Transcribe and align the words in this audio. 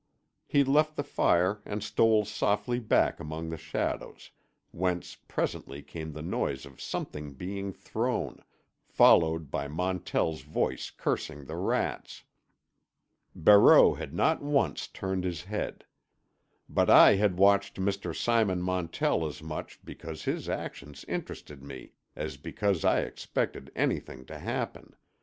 He 0.47 0.63
left 0.63 0.95
the 0.95 1.03
fire 1.03 1.61
and 1.63 1.83
stole 1.83 2.25
softly 2.25 2.79
back 2.79 3.19
among 3.19 3.49
the 3.49 3.55
shadows, 3.59 4.31
whence 4.71 5.13
presently 5.13 5.83
came 5.83 6.13
the 6.13 6.23
noise 6.23 6.65
of 6.65 6.81
something 6.81 7.33
being 7.33 7.71
thrown, 7.71 8.41
followed 8.87 9.51
by 9.51 9.67
Montell's 9.67 10.41
voice 10.41 10.89
cursing 10.89 11.45
the 11.45 11.55
rats. 11.55 12.23
Barreau 13.35 13.93
had 13.93 14.11
not 14.11 14.41
once 14.41 14.87
turned 14.87 15.23
his 15.23 15.43
head. 15.43 15.85
But 16.67 16.89
I 16.89 17.13
had 17.17 17.37
watched 17.37 17.75
Mr. 17.75 18.15
Simon 18.17 18.59
Montell 18.63 19.27
as 19.27 19.43
much 19.43 19.81
because 19.85 20.23
his 20.23 20.49
actions 20.49 21.03
interested 21.07 21.61
me 21.61 21.91
as 22.15 22.37
because 22.37 22.83
I 22.83 23.01
expected 23.01 23.71
anything 23.75 24.25
to 24.25 24.39
happen. 24.39 24.95